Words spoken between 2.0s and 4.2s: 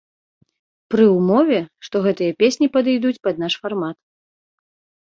гэтыя песні падыйдуць пад наш фармат.